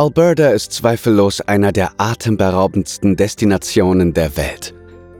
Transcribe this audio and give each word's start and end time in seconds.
Alberta 0.00 0.48
ist 0.48 0.72
zweifellos 0.72 1.42
einer 1.42 1.72
der 1.72 1.90
atemberaubendsten 1.98 3.16
Destinationen 3.16 4.14
der 4.14 4.34
Welt. 4.38 4.72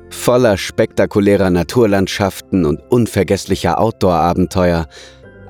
Voller 0.08 0.56
spektakulärer 0.56 1.50
Naturlandschaften 1.50 2.64
und 2.64 2.80
unvergesslicher 2.88 3.78
Outdoor-Abenteuer, 3.78 4.86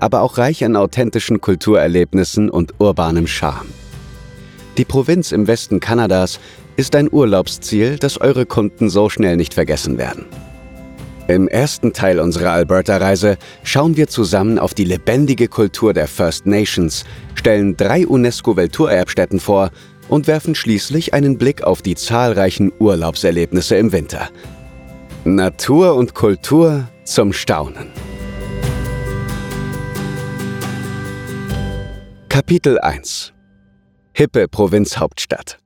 aber 0.01 0.23
auch 0.23 0.37
reich 0.37 0.65
an 0.65 0.75
authentischen 0.75 1.41
Kulturerlebnissen 1.41 2.51
und 2.51 2.75
urbanem 2.81 3.29
Charme. 3.29 3.69
Die 4.77 4.85
Provinz 4.85 5.31
im 5.31 5.47
Westen 5.47 5.79
Kanadas 5.79 6.41
ist 6.75 6.97
ein 6.97 7.09
Urlaubsziel, 7.09 7.99
das 8.01 8.21
eure 8.21 8.47
Kunden 8.47 8.91
so 8.91 9.09
schnell 9.11 9.37
nicht 9.37 9.55
vergessen 9.55 9.97
werden. 9.97 10.27
Im 11.31 11.47
ersten 11.47 11.93
Teil 11.93 12.19
unserer 12.19 12.51
Alberta-Reise 12.51 13.39
schauen 13.63 13.97
wir 13.97 14.09
zusammen 14.09 14.59
auf 14.59 14.75
die 14.75 14.83
lebendige 14.83 15.47
Kultur 15.47 15.95
der 15.95 16.09
First 16.09 16.45
Nations, 16.45 17.05
stellen 17.37 17.77
drei 17.77 18.05
UNESCO-Welttourerbestätten 18.05 19.39
vor 19.39 19.71
und 20.09 20.27
werfen 20.27 20.57
schließlich 20.57 21.15
einen 21.15 21.39
Blick 21.39 21.63
auf 21.63 21.83
die 21.83 21.95
zahlreichen 21.95 22.73
Urlaubserlebnisse 22.81 23.77
im 23.77 23.93
Winter. 23.93 24.29
Natur 25.23 25.95
und 25.95 26.15
Kultur 26.15 26.89
zum 27.05 27.33
Staunen. 27.33 27.93
Kapitel 32.29 32.81
1 32.81 33.33
Hippe 34.15 34.49
Provinzhauptstadt 34.49 35.59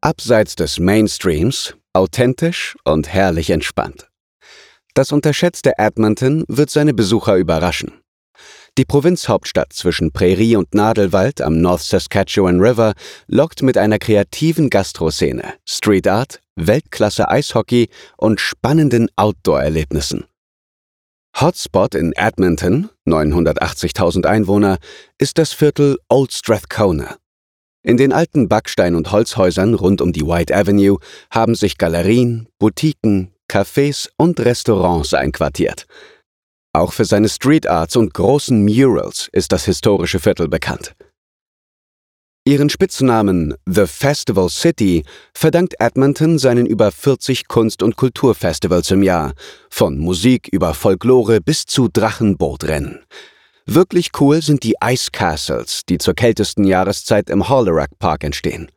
Abseits 0.00 0.56
des 0.56 0.78
Mainstreams 0.78 1.76
authentisch 1.96 2.76
und 2.84 3.08
herrlich 3.08 3.50
entspannt. 3.50 4.08
Das 4.94 5.12
unterschätzte 5.12 5.78
Edmonton 5.78 6.44
wird 6.48 6.70
seine 6.70 6.94
Besucher 6.94 7.36
überraschen. 7.36 7.92
Die 8.78 8.84
Provinzhauptstadt 8.84 9.72
zwischen 9.72 10.12
Prärie 10.12 10.56
und 10.56 10.74
Nadelwald 10.74 11.40
am 11.40 11.60
North 11.60 11.82
Saskatchewan 11.82 12.60
River 12.60 12.92
lockt 13.26 13.62
mit 13.62 13.78
einer 13.78 13.98
kreativen 13.98 14.68
Gastroszene, 14.68 15.54
Street 15.64 16.06
Art, 16.06 16.40
Weltklasse 16.56 17.28
Eishockey 17.28 17.88
und 18.18 18.40
spannenden 18.40 19.08
Outdoor-Erlebnissen. 19.16 20.26
Hotspot 21.40 21.94
in 21.94 22.12
Edmonton, 22.12 22.90
980.000 23.06 24.26
Einwohner, 24.26 24.78
ist 25.18 25.38
das 25.38 25.52
Viertel 25.52 25.98
Old 26.08 26.32
Strathcona. 26.32 27.16
In 27.86 27.96
den 27.96 28.12
alten 28.12 28.48
Backstein- 28.48 28.96
und 28.96 29.12
Holzhäusern 29.12 29.74
rund 29.74 30.00
um 30.00 30.12
die 30.12 30.26
White 30.26 30.52
Avenue 30.52 30.98
haben 31.30 31.54
sich 31.54 31.78
Galerien, 31.78 32.48
Boutiquen, 32.58 33.30
Cafés 33.48 34.08
und 34.16 34.40
Restaurants 34.40 35.14
einquartiert. 35.14 35.86
Auch 36.72 36.92
für 36.92 37.04
seine 37.04 37.28
Street 37.28 37.68
Arts 37.68 37.94
und 37.94 38.12
großen 38.12 38.64
Murals 38.64 39.28
ist 39.32 39.52
das 39.52 39.66
historische 39.66 40.18
Viertel 40.18 40.48
bekannt. 40.48 40.96
Ihren 42.44 42.70
Spitznamen 42.70 43.54
The 43.66 43.86
Festival 43.86 44.48
City 44.48 45.04
verdankt 45.32 45.76
Edmonton 45.78 46.40
seinen 46.40 46.66
über 46.66 46.90
40 46.90 47.46
Kunst- 47.46 47.84
und 47.84 47.94
Kulturfestivals 47.94 48.90
im 48.90 49.04
Jahr, 49.04 49.32
von 49.70 49.96
Musik 49.98 50.48
über 50.48 50.74
Folklore 50.74 51.40
bis 51.40 51.66
zu 51.66 51.88
Drachenbootrennen. 51.88 53.04
Wirklich 53.68 54.10
cool 54.20 54.42
sind 54.42 54.62
die 54.62 54.76
Ice 54.82 55.10
Castles, 55.10 55.82
die 55.88 55.98
zur 55.98 56.14
kältesten 56.14 56.64
Jahreszeit 56.64 57.28
im 57.28 57.48
Hollerack 57.48 57.98
Park 57.98 58.22
entstehen. 58.22 58.70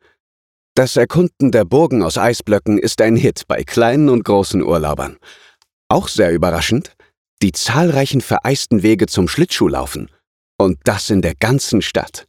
Das 0.73 0.97
Erkunden 0.97 1.51
der 1.51 1.63
Burgen 1.63 2.01
aus 2.01 2.17
Eisblöcken 2.17 2.79
ist 2.79 2.99
ein 3.01 3.15
Hit 3.15 3.43
bei 3.47 3.63
kleinen 3.63 4.09
und 4.09 4.25
großen 4.25 4.63
Urlaubern. 4.63 5.17
Auch 5.89 6.07
sehr 6.07 6.31
überraschend, 6.31 6.95
die 7.43 7.51
zahlreichen 7.51 8.21
vereisten 8.21 8.81
Wege 8.81 9.05
zum 9.05 9.27
Schlittschuhlaufen. 9.27 10.09
Und 10.57 10.79
das 10.83 11.09
in 11.09 11.21
der 11.21 11.35
ganzen 11.35 11.81
Stadt. 11.81 12.27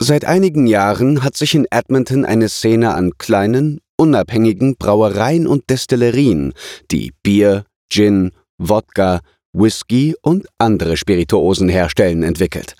Seit 0.00 0.24
einigen 0.24 0.66
Jahren 0.66 1.22
hat 1.22 1.36
sich 1.36 1.54
in 1.54 1.66
Edmonton 1.70 2.24
eine 2.24 2.48
Szene 2.48 2.94
an 2.94 3.18
kleinen, 3.18 3.80
unabhängigen 3.96 4.76
Brauereien 4.76 5.46
und 5.46 5.68
Destillerien, 5.68 6.54
die 6.90 7.12
Bier, 7.22 7.66
Gin, 7.90 8.32
Wodka, 8.58 9.20
Whisky 9.52 10.14
und 10.22 10.46
andere 10.58 10.96
Spirituosen 10.96 11.68
herstellen, 11.68 12.22
entwickelt. 12.22 12.74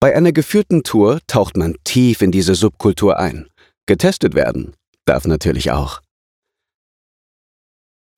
Bei 0.00 0.14
einer 0.14 0.32
geführten 0.32 0.82
Tour 0.82 1.20
taucht 1.26 1.56
man 1.56 1.76
tief 1.84 2.20
in 2.22 2.30
diese 2.30 2.54
Subkultur 2.54 3.18
ein. 3.18 3.48
Getestet 3.86 4.34
werden 4.34 4.74
darf 5.04 5.26
natürlich 5.26 5.70
auch. 5.70 6.00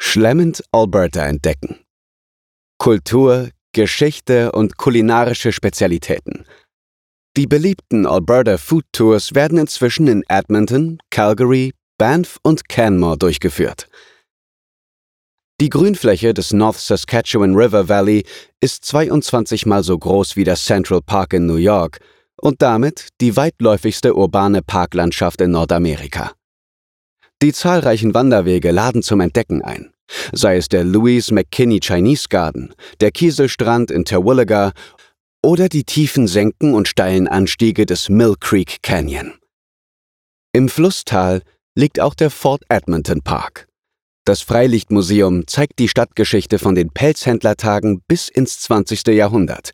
Schlemmend 0.00 0.62
Alberta 0.72 1.26
entdecken. 1.26 1.80
Kultur, 2.78 3.50
Geschichte 3.72 4.52
und 4.52 4.76
kulinarische 4.76 5.52
Spezialitäten. 5.52 6.44
Die 7.36 7.46
beliebten 7.46 8.06
Alberta 8.06 8.56
Food 8.58 8.84
Tours 8.92 9.34
werden 9.34 9.58
inzwischen 9.58 10.06
in 10.06 10.22
Edmonton, 10.28 10.98
Calgary, 11.10 11.72
Banff 11.98 12.38
und 12.42 12.68
Canmore 12.68 13.18
durchgeführt. 13.18 13.88
Die 15.58 15.70
Grünfläche 15.70 16.34
des 16.34 16.52
North 16.52 16.76
Saskatchewan 16.76 17.54
River 17.54 17.88
Valley 17.88 18.24
ist 18.60 18.84
22 18.84 19.64
mal 19.64 19.82
so 19.82 19.98
groß 19.98 20.36
wie 20.36 20.44
der 20.44 20.56
Central 20.56 21.00
Park 21.00 21.32
in 21.32 21.46
New 21.46 21.56
York 21.56 21.98
und 22.36 22.60
damit 22.60 23.08
die 23.22 23.36
weitläufigste 23.36 24.14
urbane 24.14 24.60
Parklandschaft 24.60 25.40
in 25.40 25.52
Nordamerika. 25.52 26.32
Die 27.40 27.54
zahlreichen 27.54 28.12
Wanderwege 28.12 28.70
laden 28.70 29.02
zum 29.02 29.20
Entdecken 29.20 29.62
ein, 29.62 29.94
sei 30.32 30.58
es 30.58 30.68
der 30.68 30.84
Louise 30.84 31.32
McKinney 31.32 31.80
Chinese 31.80 32.28
Garden, 32.28 32.74
der 33.00 33.10
Kieselstrand 33.10 33.90
in 33.90 34.04
Terwilliger 34.04 34.72
oder 35.42 35.70
die 35.70 35.84
tiefen 35.84 36.28
Senken 36.28 36.74
und 36.74 36.86
steilen 36.86 37.28
Anstiege 37.28 37.86
des 37.86 38.10
Mill 38.10 38.34
Creek 38.38 38.82
Canyon. 38.82 39.32
Im 40.52 40.68
Flusstal 40.68 41.40
liegt 41.74 41.98
auch 41.98 42.14
der 42.14 42.28
Fort 42.30 42.62
Edmonton 42.68 43.22
Park, 43.22 43.65
das 44.26 44.42
Freilichtmuseum 44.42 45.46
zeigt 45.46 45.78
die 45.78 45.88
Stadtgeschichte 45.88 46.58
von 46.58 46.74
den 46.74 46.90
Pelzhändlertagen 46.90 48.02
bis 48.08 48.28
ins 48.28 48.58
20. 48.60 49.06
Jahrhundert, 49.06 49.70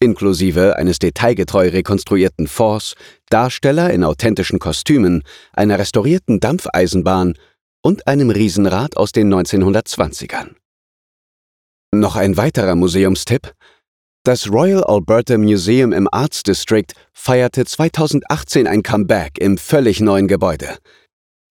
inklusive 0.00 0.76
eines 0.76 0.98
detailgetreu 0.98 1.70
rekonstruierten 1.70 2.46
Forts, 2.46 2.94
Darsteller 3.30 3.90
in 3.90 4.04
authentischen 4.04 4.58
Kostümen, 4.58 5.22
einer 5.54 5.78
restaurierten 5.78 6.40
Dampfeisenbahn 6.40 7.38
und 7.82 8.06
einem 8.06 8.28
Riesenrad 8.28 8.98
aus 8.98 9.12
den 9.12 9.32
1920ern. 9.32 10.50
Noch 11.94 12.16
ein 12.16 12.36
weiterer 12.36 12.74
Museumstipp. 12.74 13.54
Das 14.24 14.50
Royal 14.50 14.84
Alberta 14.84 15.38
Museum 15.38 15.94
im 15.94 16.06
Arts 16.12 16.42
District 16.42 16.92
feierte 17.14 17.64
2018 17.64 18.66
ein 18.66 18.82
Comeback 18.82 19.38
im 19.38 19.56
völlig 19.56 20.00
neuen 20.00 20.28
Gebäude. 20.28 20.76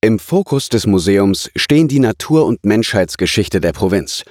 Im 0.01 0.19
Fokus 0.19 0.69
des 0.69 0.85
Museums 0.85 1.50
stehen 1.56 1.88
die 1.88 2.00
Natur- 2.00 2.45
und 2.45 2.63
Menschheitsgeschichte 2.66 3.59
der 3.59 3.73
Provinz. 3.73 4.23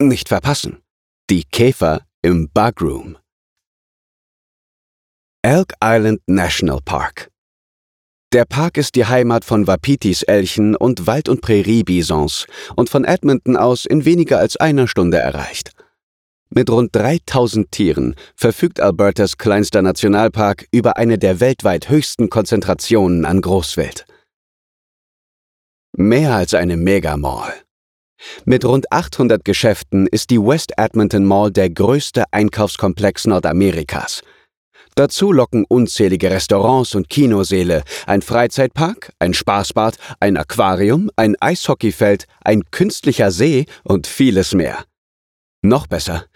Nicht 0.00 0.28
verpassen. 0.28 0.82
Die 1.30 1.44
Käfer 1.44 2.02
im 2.22 2.48
Bugroom. 2.50 3.16
Elk 5.42 5.72
Island 5.82 6.20
National 6.26 6.80
Park. 6.84 7.30
Der 8.32 8.44
Park 8.44 8.76
ist 8.76 8.94
die 8.94 9.06
Heimat 9.06 9.44
von 9.44 9.66
Wapitis 9.66 10.22
Elchen 10.22 10.76
und 10.76 11.06
Wald- 11.06 11.28
und 11.28 11.40
Präriebisons 11.40 12.46
und 12.76 12.90
von 12.90 13.04
Edmonton 13.04 13.56
aus 13.56 13.86
in 13.86 14.04
weniger 14.04 14.38
als 14.38 14.56
einer 14.56 14.86
Stunde 14.86 15.18
erreicht. 15.18 15.72
Mit 16.48 16.68
rund 16.68 16.94
3000 16.94 17.70
Tieren 17.70 18.16
verfügt 18.36 18.80
Albertas 18.80 19.38
kleinster 19.38 19.82
Nationalpark 19.82 20.66
über 20.72 20.96
eine 20.96 21.18
der 21.18 21.40
weltweit 21.40 21.88
höchsten 21.88 22.28
Konzentrationen 22.28 23.24
an 23.24 23.40
Großwild. 23.40 24.04
Mehr 25.96 26.34
als 26.34 26.54
eine 26.54 26.76
Megamall. 26.76 27.52
Mit 28.44 28.64
rund 28.64 28.92
800 28.92 29.44
Geschäften 29.44 30.06
ist 30.06 30.30
die 30.30 30.40
West 30.40 30.72
Edmonton 30.76 31.24
Mall 31.24 31.50
der 31.50 31.70
größte 31.70 32.24
Einkaufskomplex 32.32 33.26
Nordamerikas. 33.26 34.22
Dazu 34.94 35.32
locken 35.32 35.64
unzählige 35.68 36.30
Restaurants 36.30 36.94
und 36.94 37.08
Kinosäle, 37.08 37.84
ein 38.06 38.22
Freizeitpark, 38.22 39.12
ein 39.18 39.34
Spaßbad, 39.34 39.96
ein 40.18 40.36
Aquarium, 40.36 41.10
ein 41.16 41.36
Eishockeyfeld, 41.40 42.26
ein 42.44 42.64
künstlicher 42.70 43.30
See 43.30 43.66
und 43.84 44.06
vieles 44.06 44.54
mehr. 44.54 44.84
Noch 45.62 45.86
besser, 45.86 46.26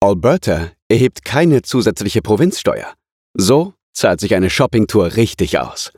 Alberta 0.00 0.70
erhebt 0.88 1.24
keine 1.24 1.62
zusätzliche 1.62 2.22
Provinzsteuer. 2.22 2.94
So 3.34 3.74
zahlt 3.92 4.20
sich 4.20 4.34
eine 4.34 4.50
Shoppingtour 4.50 5.16
richtig 5.16 5.58
aus. 5.58 5.92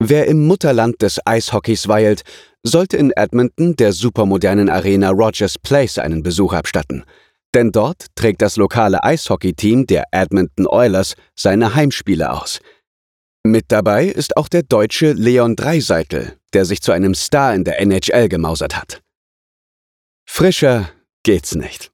Wer 0.00 0.26
im 0.26 0.46
Mutterland 0.46 1.02
des 1.02 1.18
Eishockeys 1.26 1.88
weilt, 1.88 2.22
sollte 2.62 2.96
in 2.96 3.10
Edmonton 3.10 3.74
der 3.74 3.92
supermodernen 3.92 4.70
Arena 4.70 5.10
Rogers 5.10 5.58
Place 5.58 5.98
einen 5.98 6.22
Besuch 6.22 6.52
abstatten. 6.52 7.04
Denn 7.54 7.72
dort 7.72 8.06
trägt 8.14 8.42
das 8.42 8.56
lokale 8.56 9.02
Eishockeyteam 9.02 9.86
der 9.86 10.04
Edmonton 10.12 10.66
Oilers 10.66 11.14
seine 11.34 11.74
Heimspiele 11.74 12.30
aus. 12.30 12.60
Mit 13.44 13.66
dabei 13.68 14.06
ist 14.06 14.36
auch 14.36 14.48
der 14.48 14.62
deutsche 14.62 15.12
Leon 15.12 15.56
Dreiseitel, 15.56 16.36
der 16.52 16.64
sich 16.64 16.80
zu 16.82 16.92
einem 16.92 17.14
Star 17.14 17.54
in 17.54 17.64
der 17.64 17.80
NHL 17.80 18.28
gemausert 18.28 18.76
hat. 18.76 19.02
Frischer 20.28 20.90
geht's 21.24 21.54
nicht. 21.54 21.90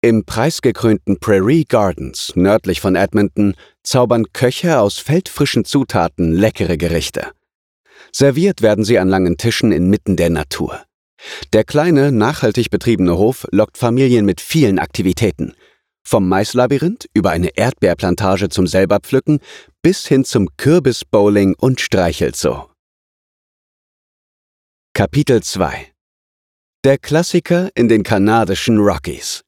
Im 0.00 0.24
preisgekrönten 0.24 1.18
Prairie 1.20 1.64
Gardens 1.64 2.32
nördlich 2.34 2.80
von 2.80 2.96
Edmonton 2.96 3.54
zaubern 3.84 4.32
Köche 4.32 4.80
aus 4.80 4.98
feldfrischen 4.98 5.64
Zutaten 5.64 6.32
leckere 6.32 6.76
Gerichte. 6.76 7.32
Serviert 8.12 8.62
werden 8.62 8.84
sie 8.84 8.98
an 8.98 9.08
langen 9.08 9.36
Tischen 9.36 9.72
inmitten 9.72 10.16
der 10.16 10.30
Natur. 10.30 10.82
Der 11.52 11.64
kleine, 11.64 12.12
nachhaltig 12.12 12.70
betriebene 12.70 13.16
Hof 13.16 13.46
lockt 13.50 13.78
Familien 13.78 14.24
mit 14.24 14.40
vielen 14.40 14.78
Aktivitäten. 14.78 15.54
Vom 16.06 16.28
Maislabyrinth 16.28 17.08
über 17.14 17.30
eine 17.30 17.56
Erdbeerplantage 17.56 18.50
zum 18.50 18.66
Selberpflücken 18.66 19.40
bis 19.82 20.06
hin 20.06 20.24
zum 20.24 20.54
Kürbisbowling 20.56 21.54
und 21.58 21.80
Streichelzoo. 21.80 22.68
Kapitel 24.92 25.42
2 25.42 25.92
Der 26.84 26.98
Klassiker 26.98 27.70
in 27.74 27.88
den 27.88 28.02
kanadischen 28.02 28.78
Rockies 28.78 29.44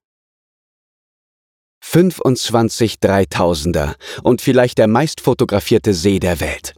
25 1.96 3.00
Dreitausender 3.00 3.94
und 4.22 4.42
vielleicht 4.42 4.76
der 4.76 4.86
meistfotografierte 4.86 5.94
See 5.94 6.18
der 6.18 6.40
Welt. 6.40 6.74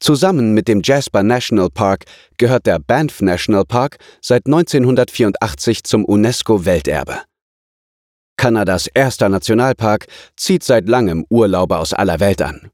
Zusammen 0.00 0.54
mit 0.54 0.68
dem 0.68 0.80
Jasper 0.82 1.22
National 1.22 1.68
Park 1.68 2.06
gehört 2.38 2.64
der 2.64 2.78
Banff 2.78 3.20
National 3.20 3.66
Park 3.66 3.98
seit 4.22 4.46
1984 4.46 5.84
zum 5.84 6.02
UNESCO-Welterbe. 6.06 7.20
Kanadas 8.38 8.86
erster 8.86 9.28
Nationalpark 9.28 10.06
zieht 10.34 10.64
seit 10.64 10.88
langem 10.88 11.26
Urlauber 11.28 11.78
aus 11.78 11.92
aller 11.92 12.18
Welt 12.18 12.40
an. 12.40 12.70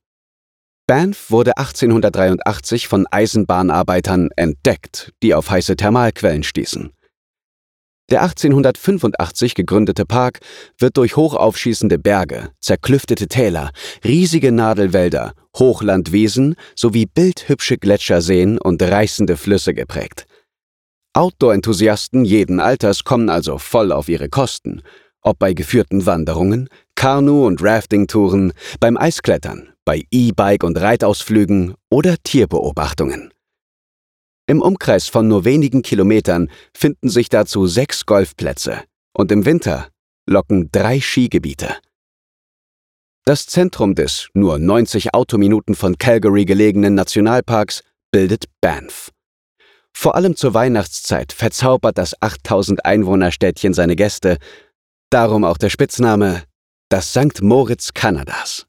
Banff 0.86 1.32
wurde 1.32 1.56
1883 1.56 2.86
von 2.86 3.08
Eisenbahnarbeitern 3.10 4.30
entdeckt, 4.36 5.12
die 5.24 5.34
auf 5.34 5.50
heiße 5.50 5.74
Thermalquellen 5.74 6.44
stießen. 6.44 6.92
Der 8.10 8.22
1885 8.22 9.54
gegründete 9.54 10.04
Park 10.04 10.40
wird 10.78 10.98
durch 10.98 11.16
hochaufschießende 11.16 11.98
Berge, 11.98 12.50
zerklüftete 12.60 13.28
Täler, 13.28 13.70
riesige 14.04 14.52
Nadelwälder, 14.52 15.32
Hochlandwiesen 15.56 16.56
sowie 16.76 17.06
bildhübsche 17.06 17.78
Gletscherseen 17.78 18.58
und 18.58 18.82
reißende 18.82 19.38
Flüsse 19.38 19.72
geprägt. 19.72 20.26
Outdoor-Enthusiasten 21.14 22.24
jeden 22.24 22.60
Alters 22.60 23.04
kommen 23.04 23.30
also 23.30 23.56
voll 23.58 23.92
auf 23.92 24.08
ihre 24.08 24.28
Kosten, 24.28 24.82
ob 25.22 25.38
bei 25.38 25.54
geführten 25.54 26.04
Wanderungen, 26.06 26.68
Kanu- 26.96 27.46
und 27.46 27.62
Rafting-Touren, 27.62 28.52
beim 28.80 28.96
Eisklettern, 28.96 29.72
bei 29.84 30.02
E-Bike- 30.10 30.64
und 30.64 30.78
Reitausflügen 30.78 31.74
oder 31.90 32.16
Tierbeobachtungen. 32.22 33.33
Im 34.46 34.60
Umkreis 34.60 35.08
von 35.08 35.26
nur 35.26 35.44
wenigen 35.44 35.82
Kilometern 35.82 36.50
finden 36.76 37.08
sich 37.08 37.28
dazu 37.30 37.66
sechs 37.66 38.04
Golfplätze 38.04 38.84
und 39.16 39.32
im 39.32 39.46
Winter 39.46 39.88
locken 40.28 40.68
drei 40.70 41.00
Skigebiete. 41.00 41.76
Das 43.24 43.46
Zentrum 43.46 43.94
des 43.94 44.28
nur 44.34 44.58
90 44.58 45.14
Autominuten 45.14 45.74
von 45.74 45.96
Calgary 45.96 46.44
gelegenen 46.44 46.94
Nationalparks 46.94 47.82
bildet 48.10 48.44
Banff. 48.60 49.10
Vor 49.96 50.14
allem 50.14 50.36
zur 50.36 50.52
Weihnachtszeit 50.52 51.32
verzaubert 51.32 51.96
das 51.96 52.20
8000 52.20 52.84
Einwohnerstädtchen 52.84 53.72
seine 53.72 53.96
Gäste, 53.96 54.36
darum 55.10 55.44
auch 55.44 55.56
der 55.56 55.70
Spitzname 55.70 56.42
das 56.90 57.12
St. 57.12 57.40
Moritz 57.40 57.94
Kanadas. 57.94 58.66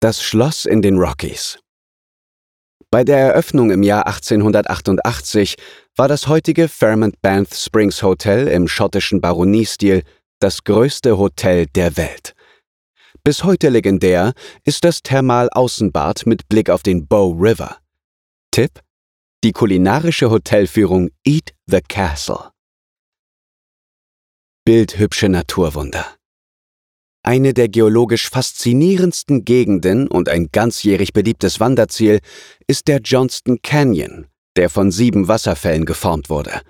Das 0.00 0.22
Schloss 0.22 0.64
in 0.64 0.80
den 0.80 0.96
Rockies. 0.96 1.58
Bei 2.92 3.04
der 3.04 3.18
Eröffnung 3.18 3.70
im 3.70 3.84
Jahr 3.84 4.08
1888 4.08 5.54
war 5.94 6.08
das 6.08 6.26
heutige 6.26 6.68
Fairmont 6.68 7.22
Banff 7.22 7.54
Springs 7.54 8.02
Hotel 8.02 8.48
im 8.48 8.66
schottischen 8.66 9.20
Baroniestil 9.20 10.02
das 10.40 10.64
größte 10.64 11.16
Hotel 11.16 11.66
der 11.66 11.96
Welt. 11.96 12.34
Bis 13.22 13.44
heute 13.44 13.68
legendär 13.68 14.32
ist 14.64 14.82
das 14.82 15.02
Thermalaußenbad 15.02 16.26
mit 16.26 16.48
Blick 16.48 16.68
auf 16.68 16.82
den 16.82 17.06
Bow 17.06 17.30
River. 17.30 17.76
Tipp: 18.50 18.80
Die 19.44 19.52
kulinarische 19.52 20.28
Hotelführung 20.28 21.10
Eat 21.24 21.54
the 21.66 21.80
Castle. 21.82 22.50
Bildhübsche 24.64 25.28
Naturwunder. 25.28 26.19
Eine 27.22 27.52
der 27.52 27.68
geologisch 27.68 28.30
faszinierendsten 28.30 29.44
Gegenden 29.44 30.08
und 30.08 30.28
ein 30.28 30.48
ganzjährig 30.52 31.12
beliebtes 31.12 31.60
Wanderziel 31.60 32.20
ist 32.66 32.88
der 32.88 33.00
Johnston 33.00 33.60
Canyon, 33.62 34.26
der 34.56 34.70
von 34.70 34.90
sieben 34.90 35.28
Wasserfällen 35.28 35.84
geformt 35.84 36.30
wurde. 36.30 36.62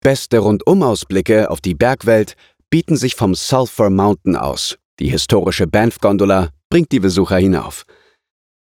Beste 0.00 0.38
Rundumausblicke 0.38 1.50
auf 1.50 1.60
die 1.60 1.74
Bergwelt 1.74 2.34
bieten 2.70 2.96
sich 2.96 3.14
vom 3.14 3.34
Sulphur 3.34 3.90
Mountain 3.90 4.36
aus. 4.36 4.78
Die 4.98 5.10
historische 5.10 5.66
Banff-Gondola 5.66 6.48
bringt 6.70 6.90
die 6.90 7.00
Besucher 7.00 7.36
hinauf. 7.36 7.84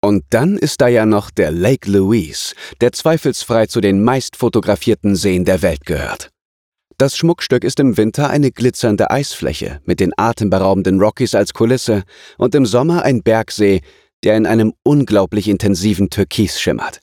Und 0.03 0.23
dann 0.29 0.57
ist 0.57 0.81
da 0.81 0.87
ja 0.87 1.05
noch 1.05 1.31
der 1.31 1.51
Lake 1.51 1.89
Louise, 1.89 2.53
der 2.81 2.91
zweifelsfrei 2.91 3.65
zu 3.65 3.81
den 3.81 4.03
meist 4.03 4.35
fotografierten 4.35 5.15
Seen 5.15 5.45
der 5.45 5.61
Welt 5.61 5.85
gehört. 5.85 6.34
Das 6.97 7.17
Schmuckstück 7.17 7.65
ist 7.65 7.81
im 7.81 7.97
Winter 7.97 8.29
eine 8.29 8.51
glitzernde 8.51 9.11
Eisfläche 9.11 9.81
mit 9.85 9.99
den 9.99 10.13
atemberaubenden 10.15 10.99
Rockies 11.01 11.35
als 11.35 11.53
Kulisse 11.53 12.03
und 12.37 12.55
im 12.55 12.65
Sommer 12.65 13.03
ein 13.03 13.21
Bergsee, 13.21 13.81
der 14.23 14.37
in 14.37 14.45
einem 14.45 14.73
unglaublich 14.83 15.49
intensiven 15.49 16.09
Türkis 16.09 16.59
schimmert. 16.59 17.01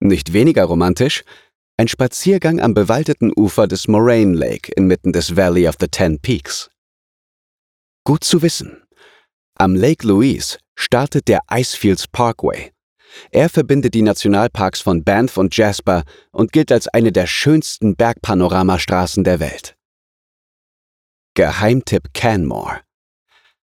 Nicht 0.00 0.32
weniger 0.32 0.64
romantisch, 0.64 1.22
ein 1.76 1.88
Spaziergang 1.88 2.60
am 2.60 2.72
bewaldeten 2.72 3.30
Ufer 3.36 3.66
des 3.66 3.88
Moraine 3.88 4.34
Lake 4.34 4.72
inmitten 4.74 5.12
des 5.12 5.36
Valley 5.36 5.68
of 5.68 5.74
the 5.78 5.88
Ten 5.88 6.18
Peaks. 6.18 6.70
Gut 8.04 8.24
zu 8.24 8.40
wissen. 8.40 8.82
Am 9.58 9.74
Lake 9.74 10.06
Louise 10.06 10.58
startet 10.74 11.28
der 11.28 11.40
Icefields 11.50 12.08
Parkway, 12.08 12.72
er 13.30 13.48
verbindet 13.48 13.94
die 13.94 14.02
Nationalparks 14.02 14.80
von 14.80 15.04
Banff 15.04 15.36
und 15.36 15.56
Jasper 15.56 16.04
und 16.32 16.52
gilt 16.52 16.72
als 16.72 16.88
eine 16.88 17.12
der 17.12 17.26
schönsten 17.26 17.96
Bergpanoramastraßen 17.96 19.24
der 19.24 19.40
Welt. 19.40 19.76
Geheimtipp 21.34 22.14
Canmore 22.14 22.80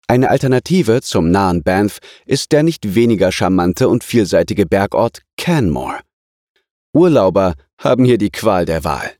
Eine 0.07 0.31
Alternative 0.31 1.01
zum 1.01 1.31
nahen 1.31 1.63
Banff 1.63 1.99
ist 2.27 2.53
der 2.53 2.63
nicht 2.63 2.95
weniger 2.95 3.33
charmante 3.33 3.89
und 3.89 4.05
vielseitige 4.05 4.67
Bergort 4.67 5.23
Canmore. 5.37 6.01
Urlauber 6.93 7.55
haben 7.79 8.05
hier 8.05 8.19
die 8.19 8.31
Qual 8.31 8.67
der 8.67 8.85
Wahl. 8.85 9.13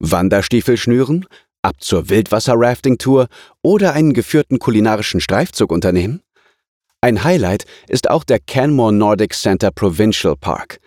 Wanderstiefel 0.00 0.76
schnüren, 0.76 1.26
ab 1.62 1.76
zur 1.80 2.08
Wildwasser-Rafting-Tour 2.08 3.28
oder 3.62 3.92
einen 3.92 4.12
geführten 4.12 4.58
kulinarischen 4.58 5.20
Streifzug 5.20 5.70
unternehmen? 5.70 6.23
Ein 7.04 7.22
Highlight 7.22 7.66
ist 7.86 8.08
auch 8.08 8.24
der 8.24 8.38
Canmore 8.38 8.90
Nordic 8.90 9.34
Center 9.34 9.70
Provincial 9.70 10.36
Park, 10.38 10.80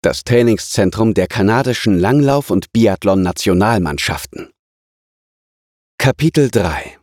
das 0.00 0.24
Trainingszentrum 0.24 1.12
der 1.12 1.26
kanadischen 1.26 1.98
Langlauf- 1.98 2.50
und 2.50 2.72
Biathlon-Nationalmannschaften. 2.72 4.50
Kapitel 5.98 6.50
3 6.50 6.98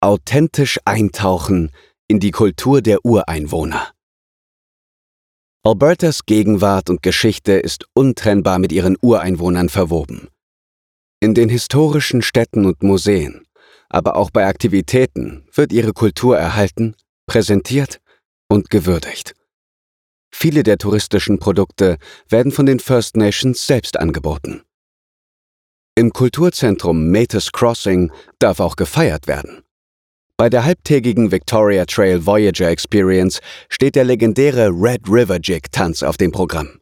Authentisch 0.00 0.78
eintauchen 0.84 1.72
in 2.06 2.20
die 2.20 2.30
Kultur 2.30 2.80
der 2.80 3.04
Ureinwohner. 3.04 3.90
Albertas 5.64 6.26
Gegenwart 6.26 6.88
und 6.88 7.02
Geschichte 7.02 7.54
ist 7.54 7.86
untrennbar 7.92 8.60
mit 8.60 8.70
ihren 8.70 8.96
Ureinwohnern 9.02 9.68
verwoben. 9.68 10.28
In 11.18 11.34
den 11.34 11.48
historischen 11.48 12.22
Städten 12.22 12.66
und 12.66 12.84
Museen, 12.84 13.48
aber 13.88 14.14
auch 14.14 14.30
bei 14.30 14.46
Aktivitäten 14.46 15.48
wird 15.52 15.72
ihre 15.72 15.92
Kultur 15.92 16.38
erhalten 16.38 16.94
präsentiert 17.28 18.00
und 18.48 18.70
gewürdigt. 18.70 19.34
Viele 20.34 20.64
der 20.64 20.78
touristischen 20.78 21.38
Produkte 21.38 21.98
werden 22.28 22.50
von 22.50 22.66
den 22.66 22.80
First 22.80 23.16
Nations 23.16 23.64
selbst 23.64 23.96
angeboten. 23.98 24.62
Im 25.94 26.12
Kulturzentrum 26.12 27.10
Matus 27.10 27.52
Crossing 27.52 28.12
darf 28.38 28.60
auch 28.60 28.76
gefeiert 28.76 29.26
werden. 29.26 29.62
Bei 30.36 30.48
der 30.48 30.64
halbtägigen 30.64 31.32
Victoria 31.32 31.84
Trail 31.86 32.24
Voyager 32.24 32.68
Experience 32.68 33.40
steht 33.68 33.96
der 33.96 34.04
legendäre 34.04 34.68
Red 34.68 35.08
River 35.08 35.38
Jig 35.42 35.62
Tanz 35.72 36.04
auf 36.04 36.16
dem 36.16 36.30
Programm. 36.30 36.78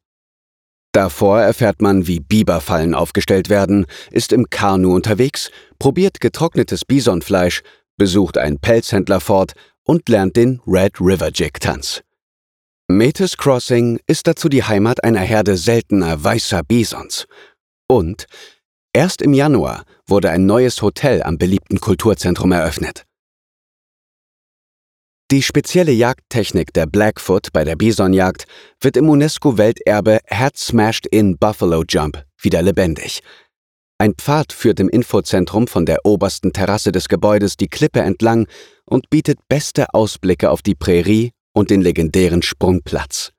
Davor 0.92 1.40
erfährt 1.40 1.80
man, 1.80 2.06
wie 2.06 2.20
Biberfallen 2.20 2.94
aufgestellt 2.94 3.48
werden, 3.48 3.86
ist 4.10 4.32
im 4.32 4.50
Kanu 4.50 4.94
unterwegs, 4.94 5.50
probiert 5.78 6.20
getrocknetes 6.20 6.84
Bisonfleisch, 6.84 7.62
besucht 7.96 8.36
einen 8.36 8.58
Pelzhändler 8.58 9.20
fort 9.20 9.54
und 9.86 10.08
lernt 10.08 10.36
den 10.36 10.60
Red 10.66 11.00
River 11.00 11.30
Jig 11.32 11.54
Tanz. 11.60 12.02
Metis 12.88 13.36
Crossing 13.36 13.98
ist 14.06 14.26
dazu 14.26 14.48
die 14.48 14.62
Heimat 14.62 15.02
einer 15.02 15.20
Herde 15.20 15.56
seltener 15.56 16.22
weißer 16.22 16.62
Bisons. 16.62 17.26
Und 17.88 18.26
erst 18.92 19.22
im 19.22 19.32
Januar 19.32 19.84
wurde 20.06 20.30
ein 20.30 20.46
neues 20.46 20.82
Hotel 20.82 21.22
am 21.22 21.38
beliebten 21.38 21.80
Kulturzentrum 21.80 22.52
eröffnet. 22.52 23.04
Die 25.32 25.42
spezielle 25.42 25.90
Jagdtechnik 25.90 26.72
der 26.72 26.86
Blackfoot 26.86 27.52
bei 27.52 27.64
der 27.64 27.74
Bisonjagd 27.74 28.46
wird 28.80 28.96
im 28.96 29.08
UNESCO-Welterbe 29.08 30.20
Head 30.28 30.56
Smashed 30.56 31.06
In 31.08 31.36
Buffalo 31.36 31.82
Jump 31.88 32.24
wieder 32.40 32.62
lebendig. 32.62 33.22
Ein 33.98 34.14
Pfad 34.14 34.52
führt 34.52 34.78
im 34.78 34.88
Infozentrum 34.88 35.66
von 35.66 35.86
der 35.86 36.04
obersten 36.04 36.52
Terrasse 36.52 36.92
des 36.92 37.08
Gebäudes 37.08 37.56
die 37.56 37.66
Klippe 37.66 38.02
entlang 38.02 38.46
und 38.86 39.10
bietet 39.10 39.38
beste 39.48 39.92
Ausblicke 39.94 40.50
auf 40.50 40.62
die 40.62 40.74
Prärie 40.74 41.32
und 41.52 41.70
den 41.70 41.82
legendären 41.82 42.42
Sprungplatz. 42.42 43.32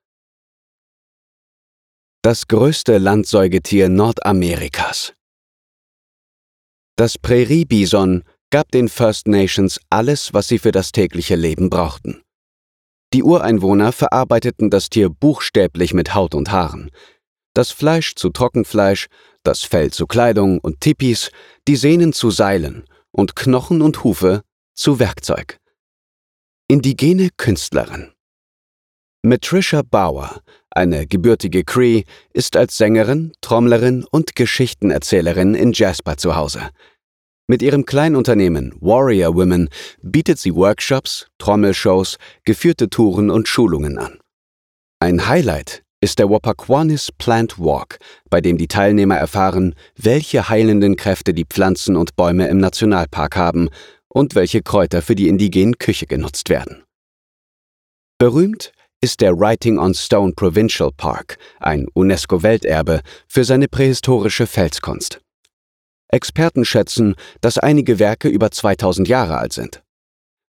Das 2.22 2.48
größte 2.48 2.98
Landsäugetier 2.98 3.88
Nordamerikas. 3.88 5.14
Das 6.96 7.16
Präriebison 7.16 8.24
gab 8.50 8.70
den 8.72 8.88
First 8.88 9.28
Nations 9.28 9.80
alles, 9.88 10.34
was 10.34 10.48
sie 10.48 10.58
für 10.58 10.72
das 10.72 10.90
tägliche 10.92 11.36
Leben 11.36 11.70
brauchten. 11.70 12.22
Die 13.14 13.22
Ureinwohner 13.22 13.92
verarbeiteten 13.92 14.68
das 14.68 14.90
Tier 14.90 15.08
buchstäblich 15.08 15.94
mit 15.94 16.14
Haut 16.14 16.34
und 16.34 16.50
Haaren. 16.50 16.90
Das 17.54 17.70
Fleisch 17.70 18.14
zu 18.16 18.30
Trockenfleisch, 18.30 19.06
das 19.44 19.62
Fell 19.62 19.92
zu 19.92 20.06
Kleidung 20.06 20.58
und 20.58 20.80
Tipis, 20.80 21.30
die 21.66 21.76
Sehnen 21.76 22.12
zu 22.12 22.30
Seilen 22.30 22.84
und 23.12 23.36
Knochen 23.36 23.80
und 23.80 24.04
Hufe 24.04 24.42
zu 24.78 25.00
Werkzeug. 25.00 25.58
Indigene 26.68 27.30
Künstlerin. 27.36 28.12
Matricia 29.24 29.82
Bauer, 29.82 30.40
eine 30.70 31.08
gebürtige 31.08 31.64
Cree, 31.64 32.04
ist 32.32 32.56
als 32.56 32.76
Sängerin, 32.76 33.32
Trommlerin 33.40 34.04
und 34.08 34.36
Geschichtenerzählerin 34.36 35.56
in 35.56 35.72
Jasper 35.72 36.16
zu 36.16 36.36
Hause. 36.36 36.70
Mit 37.48 37.60
ihrem 37.60 37.86
Kleinunternehmen 37.86 38.72
Warrior 38.80 39.34
Women 39.34 39.68
bietet 40.00 40.38
sie 40.38 40.54
Workshops, 40.54 41.26
Trommelshows, 41.38 42.16
geführte 42.44 42.88
Touren 42.88 43.30
und 43.30 43.48
Schulungen 43.48 43.98
an. 43.98 44.20
Ein 45.00 45.26
Highlight 45.26 45.82
ist 46.00 46.20
der 46.20 46.30
Wapaquanis 46.30 47.10
Plant 47.18 47.58
Walk, 47.58 47.98
bei 48.30 48.40
dem 48.40 48.56
die 48.56 48.68
Teilnehmer 48.68 49.16
erfahren, 49.16 49.74
welche 49.96 50.48
heilenden 50.48 50.94
Kräfte 50.94 51.34
die 51.34 51.46
Pflanzen 51.46 51.96
und 51.96 52.14
Bäume 52.14 52.46
im 52.46 52.58
Nationalpark 52.58 53.36
haben 53.36 53.68
und 54.08 54.34
welche 54.34 54.62
Kräuter 54.62 55.02
für 55.02 55.14
die 55.14 55.28
indigenen 55.28 55.78
Küche 55.78 56.06
genutzt 56.06 56.48
werden. 56.48 56.82
Berühmt 58.18 58.72
ist 59.00 59.20
der 59.20 59.38
Writing 59.38 59.78
on 59.78 59.94
Stone 59.94 60.32
Provincial 60.32 60.90
Park, 60.96 61.38
ein 61.60 61.86
UNESCO-Welterbe, 61.94 63.00
für 63.28 63.44
seine 63.44 63.68
prähistorische 63.68 64.46
Felskunst. 64.46 65.20
Experten 66.08 66.64
schätzen, 66.64 67.14
dass 67.40 67.58
einige 67.58 67.98
Werke 67.98 68.28
über 68.28 68.50
2000 68.50 69.06
Jahre 69.08 69.38
alt 69.38 69.52
sind. 69.52 69.82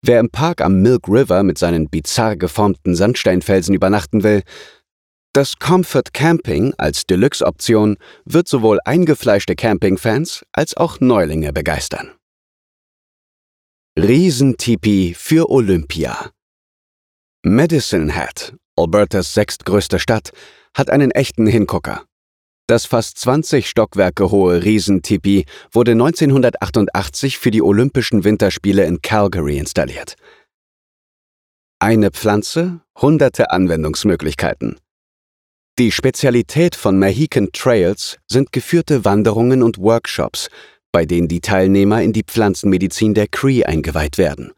Wer 0.02 0.20
im 0.20 0.30
Park 0.30 0.60
am 0.60 0.82
Milk 0.82 1.08
River 1.08 1.42
mit 1.42 1.58
seinen 1.58 1.88
bizarr 1.88 2.36
geformten 2.36 2.94
Sandsteinfelsen 2.94 3.75
übernachten 3.75 4.22
will, 4.22 4.42
das 5.32 5.58
Comfort 5.58 6.12
Camping 6.12 6.72
als 6.78 7.04
Deluxe-Option 7.04 7.96
wird 8.25 8.48
sowohl 8.48 8.78
eingefleischte 8.84 9.56
Campingfans 9.56 10.46
als 10.52 10.76
auch 10.76 11.00
Neulinge 11.00 11.52
begeistern. 11.52 12.15
Riesentipi 13.98 15.14
für 15.16 15.48
Olympia 15.48 16.30
Medicine 17.42 18.14
Hat, 18.14 18.54
Albertas 18.76 19.32
sechstgrößte 19.32 19.98
Stadt, 19.98 20.32
hat 20.74 20.90
einen 20.90 21.12
echten 21.12 21.46
Hingucker. 21.46 22.04
Das 22.66 22.84
fast 22.84 23.16
20 23.16 23.70
Stockwerke 23.70 24.30
hohe 24.30 24.62
Riesentipi 24.62 25.46
wurde 25.72 25.92
1988 25.92 27.38
für 27.38 27.50
die 27.50 27.62
Olympischen 27.62 28.22
Winterspiele 28.22 28.84
in 28.84 29.00
Calgary 29.00 29.56
installiert. 29.56 30.16
Eine 31.78 32.10
Pflanze, 32.10 32.82
hunderte 33.00 33.50
Anwendungsmöglichkeiten. 33.50 34.78
Die 35.78 35.90
Spezialität 35.90 36.76
von 36.76 36.98
Mohican 36.98 37.48
Trails 37.52 38.18
sind 38.26 38.52
geführte 38.52 39.06
Wanderungen 39.06 39.62
und 39.62 39.78
Workshops, 39.78 40.50
bei 40.93 41.07
denen 41.07 41.28
die 41.28 41.40
Teilnehmer 41.40 42.02
in 42.02 42.12
die 42.12 42.25
Pflanzenmedizin 42.25 43.14
der 43.14 43.28
Cree 43.28 43.64
eingeweiht 43.64 44.19
werden. 44.19 44.52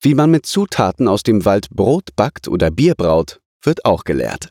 Wie 0.00 0.14
man 0.14 0.30
mit 0.30 0.46
Zutaten 0.46 1.08
aus 1.08 1.22
dem 1.22 1.44
Wald 1.44 1.70
Brot 1.70 2.14
backt 2.14 2.48
oder 2.48 2.70
Bier 2.70 2.94
braut, 2.94 3.40
wird 3.62 3.84
auch 3.84 4.04
gelehrt. 4.04 4.50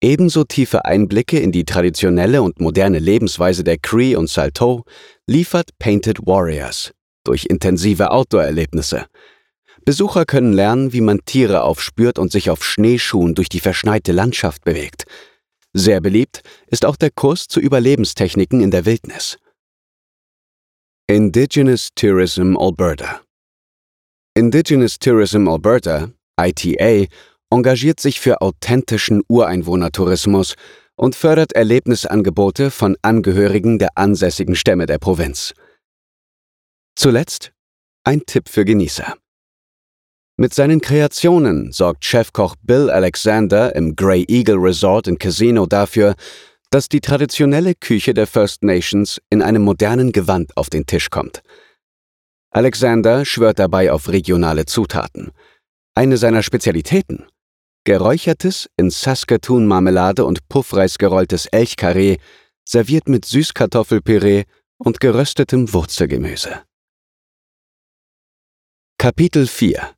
Ebenso 0.00 0.44
tiefe 0.44 0.84
Einblicke 0.84 1.38
in 1.40 1.50
die 1.50 1.64
traditionelle 1.64 2.40
und 2.42 2.60
moderne 2.60 3.00
Lebensweise 3.00 3.64
der 3.64 3.78
Cree 3.78 4.14
und 4.14 4.30
Salto 4.30 4.84
liefert 5.26 5.70
Painted 5.78 6.24
Warriors 6.24 6.92
durch 7.24 7.46
intensive 7.46 8.10
Outdoor-Erlebnisse. 8.10 9.06
Besucher 9.84 10.24
können 10.24 10.52
lernen, 10.52 10.92
wie 10.92 11.00
man 11.00 11.24
Tiere 11.24 11.62
aufspürt 11.62 12.18
und 12.18 12.30
sich 12.30 12.48
auf 12.48 12.64
Schneeschuhen 12.64 13.34
durch 13.34 13.48
die 13.48 13.60
verschneite 13.60 14.12
Landschaft 14.12 14.64
bewegt. 14.64 15.04
Sehr 15.74 16.00
beliebt 16.00 16.42
ist 16.66 16.84
auch 16.84 16.96
der 16.96 17.10
Kurs 17.10 17.46
zu 17.46 17.60
Überlebenstechniken 17.60 18.60
in 18.60 18.70
der 18.70 18.86
Wildnis. 18.86 19.38
Indigenous 21.06 21.88
Tourism 21.94 22.56
Alberta 22.56 23.22
Indigenous 24.34 24.98
Tourism 24.98 25.48
Alberta, 25.48 26.10
ITA, 26.40 27.06
engagiert 27.50 27.98
sich 28.00 28.20
für 28.20 28.40
authentischen 28.40 29.22
Ureinwohnertourismus 29.28 30.54
und 30.96 31.14
fördert 31.14 31.54
Erlebnisangebote 31.54 32.70
von 32.70 32.96
Angehörigen 33.02 33.78
der 33.78 33.96
ansässigen 33.96 34.54
Stämme 34.54 34.86
der 34.86 34.98
Provinz. 34.98 35.54
Zuletzt 36.96 37.52
ein 38.04 38.26
Tipp 38.26 38.48
für 38.48 38.64
Genießer. 38.64 39.16
Mit 40.40 40.54
seinen 40.54 40.80
Kreationen 40.80 41.72
sorgt 41.72 42.04
Chefkoch 42.04 42.54
Bill 42.62 42.90
Alexander 42.90 43.74
im 43.74 43.96
Grey 43.96 44.24
Eagle 44.28 44.54
Resort 44.54 45.08
in 45.08 45.18
Casino 45.18 45.66
dafür, 45.66 46.14
dass 46.70 46.88
die 46.88 47.00
traditionelle 47.00 47.74
Küche 47.74 48.14
der 48.14 48.28
First 48.28 48.62
Nations 48.62 49.20
in 49.30 49.42
einem 49.42 49.62
modernen 49.62 50.12
Gewand 50.12 50.56
auf 50.56 50.70
den 50.70 50.86
Tisch 50.86 51.10
kommt. 51.10 51.42
Alexander 52.50 53.24
schwört 53.24 53.58
dabei 53.58 53.90
auf 53.90 54.08
regionale 54.08 54.64
Zutaten. 54.64 55.32
Eine 55.96 56.16
seiner 56.16 56.44
Spezialitäten 56.44 57.26
Geräuchertes, 57.82 58.70
in 58.76 58.90
Saskatoon-Marmelade 58.90 60.24
und 60.24 60.48
Puffreis 60.48 60.98
gerolltes 60.98 61.46
Elchkarree, 61.46 62.18
serviert 62.64 63.08
mit 63.08 63.24
Süßkartoffelpüree 63.24 64.44
und 64.76 65.00
geröstetem 65.00 65.72
Wurzelgemüse. 65.72 66.62
Kapitel 68.98 69.48
4 69.48 69.97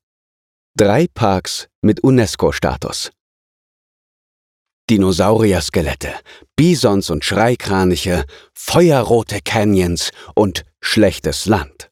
Drei 0.80 1.08
Parks 1.12 1.68
mit 1.82 2.02
UNESCO-Status 2.02 3.10
Dinosaurier-Skelette, 4.88 6.14
Bisons 6.56 7.10
und 7.10 7.22
Schreikraniche, 7.22 8.25
feuerrote 8.54 9.40
Canyons 9.44 10.10
und 10.34 10.64
schlechtes 10.80 11.44
Land. 11.44 11.90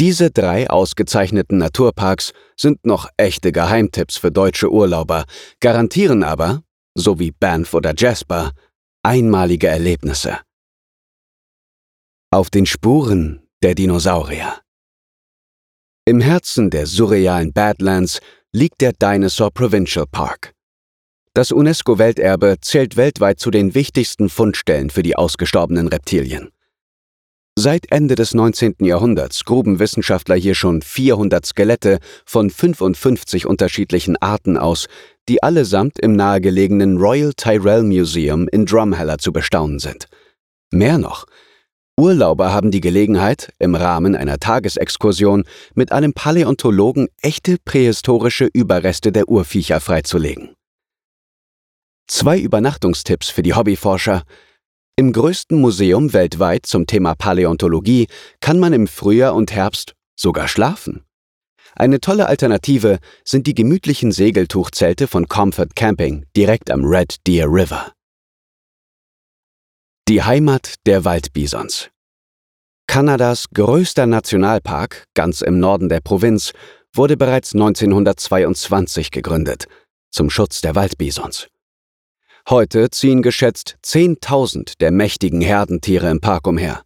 Diese 0.00 0.30
drei 0.30 0.70
ausgezeichneten 0.70 1.58
Naturparks 1.58 2.32
sind 2.56 2.86
noch 2.86 3.06
echte 3.18 3.52
Geheimtipps 3.52 4.16
für 4.16 4.32
deutsche 4.32 4.72
Urlauber, 4.72 5.26
garantieren 5.60 6.24
aber, 6.24 6.62
so 6.94 7.18
wie 7.18 7.32
Banff 7.32 7.74
oder 7.74 7.92
Jasper, 7.94 8.52
einmalige 9.02 9.66
Erlebnisse. 9.66 10.38
Auf 12.30 12.48
den 12.48 12.64
Spuren 12.64 13.46
der 13.62 13.74
Dinosaurier. 13.74 14.62
Im 16.10 16.20
Herzen 16.20 16.70
der 16.70 16.86
surrealen 16.86 17.52
Badlands 17.52 18.18
liegt 18.50 18.80
der 18.80 18.92
Dinosaur 18.92 19.52
Provincial 19.52 20.06
Park. 20.10 20.54
Das 21.34 21.52
UNESCO-Welterbe 21.52 22.56
zählt 22.60 22.96
weltweit 22.96 23.38
zu 23.38 23.52
den 23.52 23.76
wichtigsten 23.76 24.28
Fundstellen 24.28 24.90
für 24.90 25.04
die 25.04 25.14
ausgestorbenen 25.14 25.86
Reptilien. 25.86 26.50
Seit 27.56 27.92
Ende 27.92 28.16
des 28.16 28.34
19. 28.34 28.78
Jahrhunderts 28.80 29.44
gruben 29.44 29.78
Wissenschaftler 29.78 30.34
hier 30.34 30.56
schon 30.56 30.82
400 30.82 31.46
Skelette 31.46 32.00
von 32.26 32.50
55 32.50 33.46
unterschiedlichen 33.46 34.16
Arten 34.16 34.56
aus, 34.56 34.88
die 35.28 35.44
allesamt 35.44 36.00
im 36.00 36.16
nahegelegenen 36.16 36.96
Royal 36.96 37.32
Tyrrell 37.34 37.84
Museum 37.84 38.48
in 38.48 38.66
Drumheller 38.66 39.18
zu 39.18 39.32
bestaunen 39.32 39.78
sind. 39.78 40.08
Mehr 40.72 40.98
noch, 40.98 41.26
Urlauber 42.00 42.52
haben 42.52 42.70
die 42.70 42.80
Gelegenheit, 42.80 43.52
im 43.58 43.74
Rahmen 43.74 44.16
einer 44.16 44.38
Tagesexkursion 44.38 45.44
mit 45.74 45.92
einem 45.92 46.12
Paläontologen 46.12 47.08
echte 47.22 47.56
prähistorische 47.64 48.48
Überreste 48.52 49.12
der 49.12 49.28
Urviecher 49.28 49.80
freizulegen. 49.80 50.54
Zwei 52.08 52.38
Übernachtungstipps 52.38 53.28
für 53.28 53.42
die 53.42 53.54
Hobbyforscher– 53.54 54.24
im 55.00 55.14
größten 55.14 55.58
Museum 55.58 56.12
weltweit 56.12 56.66
zum 56.66 56.86
Thema 56.86 57.14
Paläontologie 57.14 58.06
kann 58.40 58.58
man 58.58 58.74
im 58.74 58.86
Frühjahr 58.86 59.34
und 59.34 59.50
Herbst 59.50 59.94
sogar 60.14 60.46
schlafen. 60.46 61.06
Eine 61.74 62.00
tolle 62.00 62.26
Alternative 62.26 62.98
sind 63.24 63.46
die 63.46 63.54
gemütlichen 63.54 64.12
Segeltuchzelte 64.12 65.06
von 65.06 65.26
Comfort 65.26 65.74
Camping 65.74 66.26
direkt 66.36 66.70
am 66.70 66.84
Red 66.84 67.26
Deer 67.26 67.46
River. 67.46 67.92
Die 70.10 70.24
Heimat 70.24 70.74
der 70.86 71.04
Waldbisons. 71.04 71.88
Kanadas 72.88 73.44
größter 73.54 74.06
Nationalpark, 74.06 75.04
ganz 75.14 75.40
im 75.40 75.60
Norden 75.60 75.88
der 75.88 76.00
Provinz, 76.00 76.50
wurde 76.92 77.16
bereits 77.16 77.54
1922 77.54 79.12
gegründet, 79.12 79.66
zum 80.10 80.28
Schutz 80.28 80.62
der 80.62 80.74
Waldbisons. 80.74 81.46
Heute 82.48 82.90
ziehen 82.90 83.22
geschätzt 83.22 83.78
10.000 83.86 84.78
der 84.80 84.90
mächtigen 84.90 85.42
Herdentiere 85.42 86.10
im 86.10 86.20
Park 86.20 86.48
umher. 86.48 86.82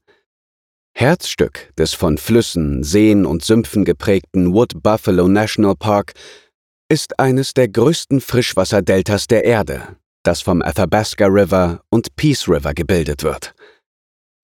Herzstück 0.92 1.72
des 1.78 1.94
von 1.94 2.18
Flüssen, 2.18 2.84
Seen 2.84 3.24
und 3.24 3.42
Sümpfen 3.42 3.86
geprägten 3.86 4.52
Wood 4.52 4.82
Buffalo 4.82 5.28
National 5.28 5.76
Park 5.76 6.12
ist 6.90 7.18
eines 7.18 7.54
der 7.54 7.68
größten 7.68 8.20
Frischwasserdeltas 8.20 9.28
der 9.28 9.44
Erde, 9.46 9.96
das 10.24 10.40
vom 10.40 10.62
Athabasca 10.62 11.26
River 11.26 11.82
und 11.90 12.16
Peace 12.16 12.48
River 12.48 12.74
gebildet 12.74 13.22
wird. 13.22 13.54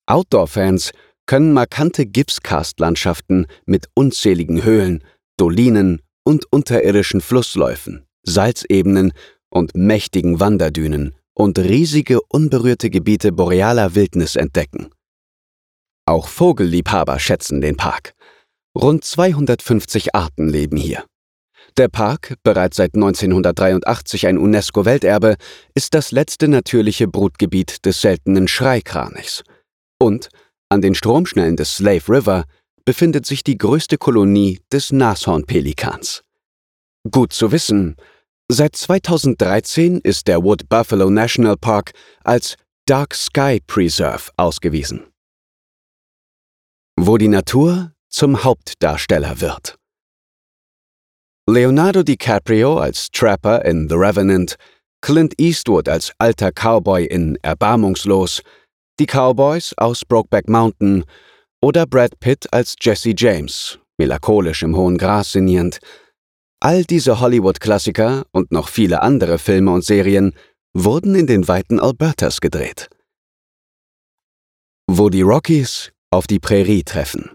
Outdoor-Fans 0.06 0.92
können 1.26 1.52
markante 1.52 2.06
Gipskarstlandschaften 2.06 3.46
mit 3.64 3.88
unzähligen 3.94 4.64
Höhlen, 4.64 5.04
Dolinen 5.36 6.02
und 6.24 6.44
unterirdischen 6.52 7.20
Flussläufen, 7.20 8.06
Salzebenen 8.22 9.12
und 9.48 9.74
mächtigen 9.74 10.40
Wanderdünen 10.40 11.14
und 11.34 11.58
riesige 11.58 12.20
unberührte 12.22 12.90
Gebiete 12.90 13.32
borealer 13.32 13.94
Wildnis 13.94 14.36
entdecken. 14.36 14.90
Auch 16.06 16.28
Vogelliebhaber 16.28 17.18
schätzen 17.18 17.60
den 17.60 17.76
Park. 17.76 18.14
Rund 18.76 19.04
250 19.04 20.14
Arten 20.14 20.48
leben 20.48 20.76
hier. 20.76 21.04
Der 21.76 21.88
Park, 21.88 22.34
bereits 22.42 22.76
seit 22.76 22.94
1983 22.94 24.26
ein 24.26 24.38
UNESCO-Welterbe, 24.38 25.36
ist 25.74 25.94
das 25.94 26.10
letzte 26.10 26.48
natürliche 26.48 27.08
Brutgebiet 27.08 27.84
des 27.86 28.00
seltenen 28.00 28.48
Schreikranichs. 28.48 29.42
Und 29.98 30.28
an 30.68 30.80
den 30.80 30.94
Stromschnellen 30.94 31.56
des 31.56 31.76
Slave 31.76 32.08
River 32.08 32.44
befindet 32.84 33.26
sich 33.26 33.44
die 33.44 33.58
größte 33.58 33.98
Kolonie 33.98 34.60
des 34.72 34.92
Nashornpelikans. 34.92 36.22
Gut 37.10 37.32
zu 37.32 37.52
wissen, 37.52 37.96
seit 38.48 38.76
2013 38.76 40.00
ist 40.02 40.28
der 40.28 40.42
Wood 40.42 40.68
Buffalo 40.68 41.10
National 41.10 41.56
Park 41.56 41.92
als 42.24 42.56
Dark 42.86 43.14
Sky 43.14 43.60
Preserve 43.66 44.30
ausgewiesen 44.36 45.10
wo 47.06 47.16
die 47.16 47.28
Natur 47.28 47.92
zum 48.08 48.44
Hauptdarsteller 48.44 49.40
wird. 49.40 49.79
Leonardo 51.50 52.04
DiCaprio 52.04 52.78
als 52.78 53.08
Trapper 53.10 53.64
in 53.64 53.88
The 53.88 53.96
Revenant, 53.96 54.54
Clint 55.02 55.34
Eastwood 55.36 55.88
als 55.88 56.12
alter 56.18 56.52
Cowboy 56.52 57.04
in 57.06 57.36
Erbarmungslos, 57.42 58.42
die 59.00 59.06
Cowboys 59.06 59.74
aus 59.76 60.04
Brokeback 60.04 60.48
Mountain 60.48 61.04
oder 61.60 61.86
Brad 61.86 62.20
Pitt 62.20 62.46
als 62.52 62.76
Jesse 62.80 63.14
James, 63.16 63.80
melancholisch 63.98 64.62
im 64.62 64.76
hohen 64.76 64.96
Gras 64.96 65.32
sinnierend. 65.32 65.80
All 66.60 66.84
diese 66.84 67.18
Hollywood-Klassiker 67.18 68.26
und 68.30 68.52
noch 68.52 68.68
viele 68.68 69.02
andere 69.02 69.38
Filme 69.38 69.72
und 69.72 69.84
Serien 69.84 70.34
wurden 70.72 71.16
in 71.16 71.26
den 71.26 71.48
Weiten 71.48 71.80
Albertas 71.80 72.40
gedreht. 72.40 72.88
Wo 74.86 75.08
die 75.08 75.22
Rockies 75.22 75.90
auf 76.12 76.28
die 76.28 76.38
Prärie 76.38 76.84
treffen. 76.84 77.32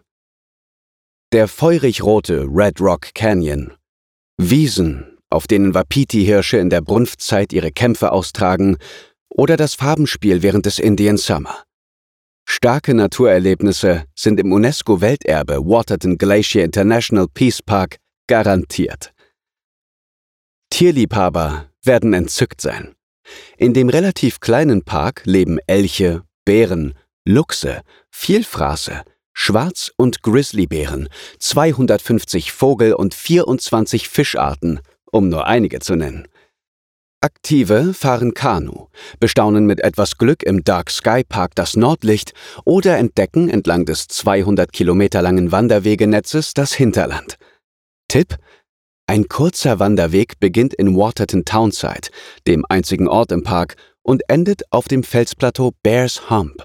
Der 1.34 1.50
feurig 1.50 2.02
rote 2.02 2.46
Red 2.50 2.80
Rock 2.80 3.14
Canyon. 3.14 3.74
Wiesen, 4.38 5.18
auf 5.30 5.48
denen 5.48 5.74
Wapiti-Hirsche 5.74 6.58
in 6.58 6.70
der 6.70 6.82
Brunftzeit 6.82 7.54
ihre 7.54 7.72
Kämpfe 7.72 8.12
austragen, 8.12 8.78
oder 9.30 9.58
das 9.58 9.76
Farbenspiel 9.76 10.44
während 10.44 10.66
des 10.66 10.80
Indian 10.80 11.18
Summer. 11.18 11.64
Starke 12.48 12.94
Naturerlebnisse 12.94 14.06
sind 14.16 14.40
im 14.40 14.52
UNESCO-Welterbe 14.52 15.66
Waterton 15.66 16.18
Glacier 16.18 16.64
International 16.64 17.28
Peace 17.28 17.62
Park 17.62 17.98
garantiert. 18.28 19.14
Tierliebhaber 20.70 21.72
werden 21.84 22.14
entzückt 22.14 22.62
sein. 22.62 22.96
In 23.58 23.74
dem 23.74 23.90
relativ 23.90 24.40
kleinen 24.40 24.84
Park 24.84 25.24
leben 25.26 25.58
Elche, 25.68 26.24
Bären, 26.46 26.94
Luchse, 27.26 27.82
Vielfraße, 28.12 29.04
Schwarz- 29.38 29.92
und 29.98 30.24
Grizzlybären, 30.24 31.10
250 31.40 32.52
Vogel- 32.54 32.94
und 32.94 33.14
24 33.14 34.10
Fischarten, 34.10 34.80
um 35.12 35.30
nur 35.30 35.46
einige 35.46 35.80
zu 35.82 35.96
nennen. 35.96 36.28
Aktive 37.22 37.94
fahren 37.94 38.34
Kanu, 38.34 38.88
bestaunen 39.20 39.66
mit 39.66 39.82
etwas 39.82 40.18
Glück 40.18 40.42
im 40.44 40.64
Dark 40.64 40.90
Sky 40.90 41.24
Park 41.28 41.54
das 41.56 41.76
Nordlicht 41.76 42.34
oder 42.64 42.98
entdecken 42.98 43.50
entlang 43.50 43.86
des 43.86 44.08
200 44.08 44.72
Kilometer 44.72 45.22
langen 45.22 45.52
Wanderwegenetzes 45.52 46.54
das 46.54 46.74
Hinterland. 46.74 47.38
Tipp: 48.08 48.38
Ein 49.06 49.28
kurzer 49.28 49.80
Wanderweg 49.80 50.40
beginnt 50.40 50.74
in 50.76 50.96
Waterton 50.96 51.46
Townside, 51.46 52.10
dem 52.48 52.64
einzigen 52.70 53.08
Ort 53.08 53.32
im 53.32 53.44
Park, 53.44 53.76
und 54.02 54.22
endet 54.30 54.72
auf 54.72 54.88
dem 54.88 55.04
Felsplateau 55.04 55.72
Bears 55.84 56.30
Hump. 56.30 56.64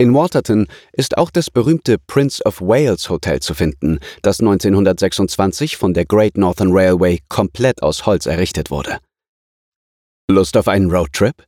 In 0.00 0.14
Waterton 0.14 0.68
ist 0.92 1.18
auch 1.18 1.28
das 1.28 1.50
berühmte 1.50 1.98
Prince 1.98 2.40
of 2.44 2.60
Wales 2.60 3.10
Hotel 3.10 3.40
zu 3.40 3.52
finden, 3.52 3.98
das 4.22 4.38
1926 4.38 5.76
von 5.76 5.92
der 5.92 6.04
Great 6.04 6.36
Northern 6.36 6.70
Railway 6.70 7.18
komplett 7.28 7.82
aus 7.82 8.06
Holz 8.06 8.26
errichtet 8.26 8.70
wurde. 8.70 9.00
Lust 10.30 10.56
auf 10.56 10.68
einen 10.68 10.88
Roadtrip? 10.88 11.44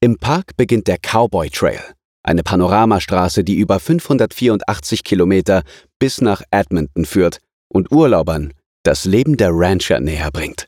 Im 0.00 0.16
Park 0.16 0.56
beginnt 0.56 0.88
der 0.88 0.96
Cowboy 0.96 1.50
Trail, 1.50 1.82
eine 2.22 2.42
Panoramastraße, 2.42 3.44
die 3.44 3.56
über 3.56 3.78
584 3.78 5.04
Kilometer 5.04 5.62
bis 5.98 6.22
nach 6.22 6.40
Edmonton 6.50 7.04
führt 7.04 7.40
und 7.68 7.92
Urlaubern 7.92 8.54
das 8.84 9.04
Leben 9.04 9.36
der 9.36 9.50
Rancher 9.52 10.00
näher 10.00 10.30
bringt. 10.30 10.66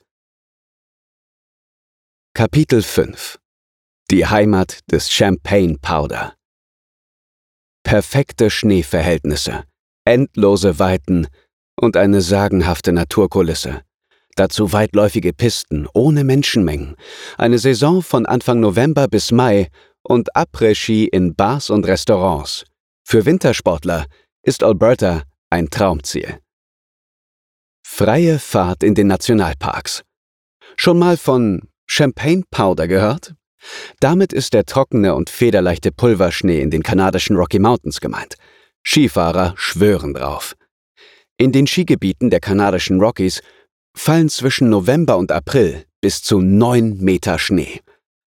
Kapitel 2.35 2.83
5 2.83 3.39
Die 4.11 4.27
Heimat 4.27 4.81
des 4.91 5.11
Champagne 5.11 5.79
Powder 5.81 6.38
perfekte 7.89 8.51
Schneeverhältnisse, 8.51 9.65
endlose 10.05 10.79
Weiten 10.79 11.27
und 11.75 11.97
eine 11.97 12.21
sagenhafte 12.21 12.93
Naturkulisse. 12.93 13.81
Dazu 14.37 14.75
weitläufige 14.75 15.33
Pisten 15.33 15.89
ohne 15.95 16.23
Menschenmengen, 16.23 16.97
eine 17.39 17.59
Saison 17.59 18.03
von 18.03 18.27
Anfang 18.27 18.61
November 18.61 19.09
bis 19.09 19.33
Mai 19.33 19.69
und 20.03 20.37
Après-Ski 20.37 21.07
in 21.07 21.35
Bars 21.35 21.71
und 21.71 21.87
Restaurants. 21.87 22.67
Für 23.05 23.25
Wintersportler 23.25 24.05
ist 24.43 24.63
Alberta 24.63 25.23
ein 25.49 25.71
Traumziel. 25.71 26.41
Freie 27.87 28.39
Fahrt 28.39 28.83
in 28.83 28.97
den 28.97 29.07
Nationalparks. 29.07 30.03
Schon 30.77 30.99
mal 30.99 31.17
von 31.17 31.63
Champagne 31.87 32.43
Powder 32.51 32.87
gehört? 32.87 33.35
Damit 34.01 34.33
ist 34.33 34.55
der 34.55 34.65
trockene 34.65 35.15
und 35.15 35.31
federleichte 35.31 35.93
Pulverschnee 35.93 36.61
in 36.61 36.71
den 36.71 36.83
kanadischen 36.83 37.37
Rocky 37.37 37.59
Mountains 37.59 38.01
gemeint. 38.01 38.37
Skifahrer 38.85 39.55
schwören 39.57 40.15
drauf. 40.15 40.55
In 41.37 41.53
den 41.53 41.67
Skigebieten 41.67 42.31
der 42.31 42.41
kanadischen 42.41 43.01
Rockies 43.01 43.43
fallen 43.95 44.29
zwischen 44.29 44.71
November 44.71 45.17
und 45.19 45.33
April 45.33 45.85
bis 46.01 46.23
zu 46.23 46.41
neun 46.41 46.99
Meter 46.99 47.39
Schnee. 47.39 47.81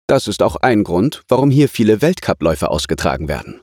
Das 0.07 0.27
ist 0.27 0.43
auch 0.43 0.57
ein 0.57 0.85
Grund, 0.85 1.23
warum 1.29 1.51
hier 1.51 1.69
viele 1.69 2.01
Weltcupläufe 2.01 2.71
ausgetragen 2.71 3.29
werden. 3.29 3.61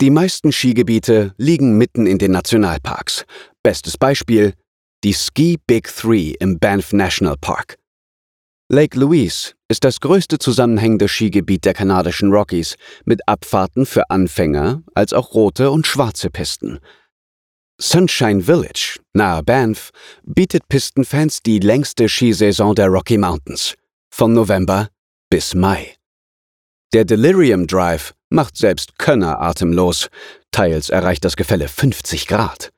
Die 0.00 0.10
meisten 0.10 0.52
Skigebiete 0.52 1.32
liegen 1.36 1.78
mitten 1.78 2.06
in 2.06 2.18
den 2.18 2.32
Nationalparks. 2.32 3.24
Bestes 3.62 3.96
Beispiel 3.96 4.54
die 5.04 5.14
Ski 5.14 5.58
Big 5.66 5.88
Three 5.88 6.34
im 6.38 6.58
Banff 6.58 6.92
National 6.92 7.36
Park. 7.40 7.76
Lake 8.68 8.98
Louise 8.98 9.52
ist 9.72 9.84
das 9.84 10.00
größte 10.00 10.38
zusammenhängende 10.38 11.08
Skigebiet 11.08 11.64
der 11.64 11.72
kanadischen 11.72 12.30
Rockies 12.30 12.76
mit 13.06 13.26
Abfahrten 13.26 13.86
für 13.86 14.10
Anfänger 14.10 14.82
als 14.94 15.14
auch 15.14 15.32
rote 15.32 15.70
und 15.70 15.86
schwarze 15.86 16.28
Pisten. 16.28 16.78
Sunshine 17.80 18.42
Village, 18.42 19.00
nahe 19.14 19.42
Banff, 19.42 19.90
bietet 20.24 20.68
Pistenfans 20.68 21.42
die 21.42 21.58
längste 21.58 22.06
Skisaison 22.06 22.74
der 22.74 22.88
Rocky 22.88 23.16
Mountains, 23.16 23.74
von 24.10 24.34
November 24.34 24.90
bis 25.30 25.54
Mai. 25.54 25.96
Der 26.92 27.06
Delirium 27.06 27.66
Drive 27.66 28.12
macht 28.28 28.58
selbst 28.58 28.98
Könner 28.98 29.40
atemlos, 29.40 30.10
teils 30.50 30.90
erreicht 30.90 31.24
das 31.24 31.34
Gefälle 31.34 31.68
50 31.68 32.26
Grad. 32.26 32.74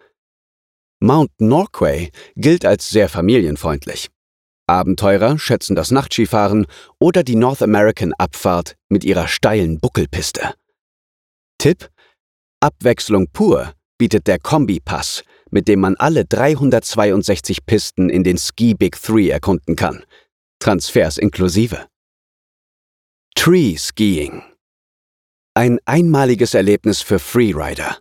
Mount 1.00 1.32
Norquay 1.40 2.12
gilt 2.36 2.64
als 2.64 2.88
sehr 2.88 3.08
familienfreundlich. 3.08 4.13
Abenteurer 4.66 5.38
schätzen 5.38 5.76
das 5.76 5.90
Nachtskifahren 5.90 6.66
oder 6.98 7.22
die 7.22 7.36
North 7.36 7.62
American 7.62 8.12
Abfahrt 8.14 8.76
mit 8.88 9.04
ihrer 9.04 9.28
steilen 9.28 9.78
Buckelpiste. 9.78 10.54
Tipp: 11.58 11.90
Abwechslung 12.60 13.28
pur 13.32 13.74
bietet 13.98 14.26
der 14.26 14.38
Kombi-Pass, 14.38 15.22
mit 15.50 15.68
dem 15.68 15.80
man 15.80 15.96
alle 15.96 16.24
362 16.24 17.66
Pisten 17.66 18.08
in 18.08 18.24
den 18.24 18.38
Ski 18.38 18.74
Big 18.74 19.00
Three 19.00 19.28
erkunden 19.28 19.76
kann. 19.76 20.04
Transfers 20.58 21.18
inklusive. 21.18 21.86
Tree 23.34 23.76
Skiing. 23.76 24.42
Ein 25.54 25.78
einmaliges 25.84 26.54
Erlebnis 26.54 27.02
für 27.02 27.18
Freerider. 27.18 27.98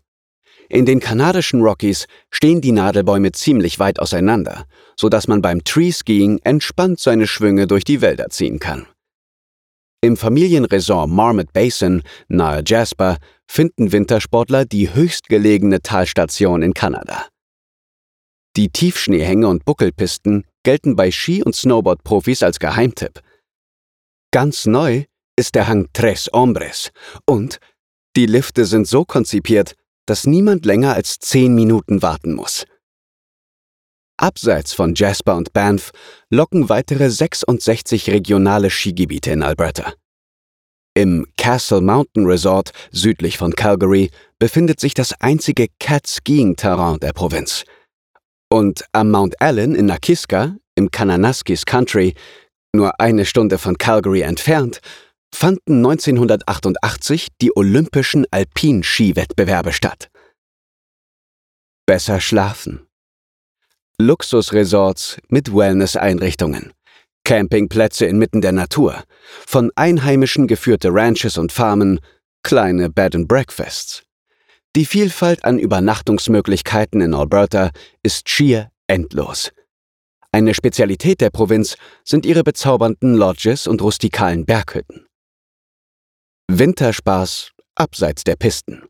In 0.70 0.86
den 0.86 1.00
kanadischen 1.00 1.62
Rockies 1.62 2.08
stehen 2.32 2.62
die 2.62 2.72
Nadelbäume 2.72 3.32
ziemlich 3.32 3.80
weit 3.80 4.00
auseinander, 4.00 4.66
so 4.96 5.10
dass 5.10 5.28
man 5.28 5.42
beim 5.42 5.64
Tree 5.64 5.92
Skiing 5.92 6.40
entspannt 6.44 7.00
seine 7.00 7.28
Schwünge 7.28 7.68
durch 7.68 7.84
die 7.84 8.02
Wälder 8.02 8.30
ziehen 8.30 8.60
kann. 8.60 8.88
Im 10.02 10.18
Familienresort 10.18 11.10
Marmot 11.10 11.54
Basin 11.54 12.04
nahe 12.28 12.62
Jasper 12.66 13.18
finden 13.48 13.92
Wintersportler 13.92 14.66
die 14.66 14.94
höchstgelegene 14.94 15.82
Talstation 15.82 16.62
in 16.62 16.74
Kanada. 16.74 17.28
Die 18.56 18.70
Tiefschneehänge 18.70 19.48
und 19.48 19.66
Buckelpisten 19.66 20.46
gelten 20.64 20.96
bei 20.96 21.10
Ski- 21.10 21.44
und 21.44 21.56
Snowboard-Profis 21.56 22.44
als 22.44 22.60
Geheimtipp. 22.60 23.22
Ganz 24.32 24.66
neu 24.66 25.06
ist 25.36 25.56
der 25.56 25.68
Hang 25.68 25.88
Tres 25.94 26.30
Hombres 26.34 26.92
und 27.26 27.60
die 28.16 28.26
Lifte 28.26 28.66
sind 28.66 28.88
so 28.88 29.06
konzipiert, 29.06 29.74
dass 30.06 30.26
niemand 30.26 30.66
länger 30.66 30.94
als 30.94 31.20
zehn 31.20 31.56
Minuten 31.56 32.02
warten 32.02 32.34
muss. 32.34 32.66
Abseits 34.18 34.74
von 34.74 34.94
Jasper 34.96 35.36
und 35.36 35.54
Banff 35.54 35.92
locken 36.30 36.70
weitere 36.70 37.10
66 37.10 38.10
regionale 38.10 38.70
Skigebiete 38.70 39.32
in 39.32 39.44
Alberta. 39.44 39.94
Im 40.96 41.26
Castle 41.38 41.82
Mountain 41.82 42.28
Resort 42.28 42.72
südlich 42.92 43.40
von 43.40 43.54
Calgary 43.54 44.12
befindet 44.38 44.80
sich 44.80 44.94
das 44.94 45.14
einzige 45.20 45.68
Cat-Skiing-Terrain 45.80 47.00
der 47.00 47.14
Provinz. 47.14 47.66
Und 48.50 48.86
am 48.92 49.10
Mount 49.10 49.42
Allen 49.42 49.74
in 49.74 49.88
Nakiska, 49.88 50.56
im 50.76 50.92
Kananaskis 50.92 51.66
Country, 51.66 52.14
nur 52.76 53.00
eine 53.00 53.26
Stunde 53.26 53.58
von 53.58 53.78
Calgary 53.80 54.22
entfernt, 54.22 54.82
fanden 55.34 55.78
1988 55.78 57.28
die 57.42 57.52
Olympischen 57.56 58.26
Alpinskiwettbewerbe 58.32 59.74
statt. 59.74 60.10
Besser 61.86 62.22
schlafen. 62.22 62.88
Luxusresorts 64.00 65.18
mit 65.28 65.54
Wellness-Einrichtungen. 65.54 66.74
Campingplätze 67.26 68.06
inmitten 68.06 68.42
der 68.42 68.52
Natur. 68.52 69.04
Von 69.46 69.72
Einheimischen 69.76 70.48
geführte 70.48 70.90
Ranches 70.94 71.38
und 71.38 71.52
Farmen, 71.52 72.00
kleine 72.44 72.90
Bed 72.90 73.16
and 73.16 73.28
Breakfasts. 73.28 74.04
Die 74.76 74.86
Vielfalt 74.86 75.44
an 75.46 75.60
Übernachtungsmöglichkeiten 75.60 77.02
in 77.02 77.14
Alberta 77.14 77.72
ist 78.02 78.30
schier 78.30 78.72
endlos. 78.88 79.52
Eine 80.32 80.54
Spezialität 80.54 81.22
der 81.22 81.30
Provinz 81.30 81.76
sind 82.04 82.26
ihre 82.26 82.44
bezaubernden 82.44 83.14
Lodges 83.16 83.68
und 83.68 83.82
rustikalen 83.82 84.46
Berghütten. 84.46 85.06
Winterspaß 86.52 87.52
abseits 87.76 88.24
der 88.24 88.36
Pisten. 88.36 88.84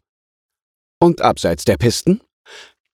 Und 1.00 1.22
abseits 1.22 1.64
der 1.66 1.78
Pisten? 1.78 2.20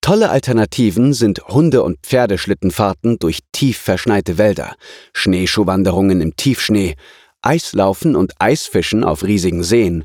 Tolle 0.01 0.29
Alternativen 0.29 1.13
sind 1.13 1.47
Hunde- 1.47 1.81
und 1.81 1.97
Pferdeschlittenfahrten 2.03 3.19
durch 3.19 3.39
tief 3.51 3.77
verschneite 3.77 4.37
Wälder, 4.37 4.75
Schneeschuhwanderungen 5.13 6.21
im 6.21 6.35
Tiefschnee, 6.35 6.95
Eislaufen 7.41 8.15
und 8.15 8.33
Eisfischen 8.39 9.03
auf 9.03 9.23
riesigen 9.23 9.63
Seen, 9.63 10.03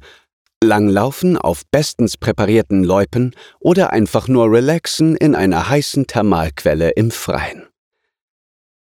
Langlaufen 0.63 1.37
auf 1.37 1.63
bestens 1.71 2.17
präparierten 2.17 2.85
Loipen 2.85 3.35
oder 3.61 3.91
einfach 3.91 4.29
nur 4.29 4.51
relaxen 4.51 5.17
in 5.17 5.35
einer 5.35 5.69
heißen 5.69 6.07
Thermalquelle 6.07 6.91
im 6.91 7.11
Freien. 7.11 7.67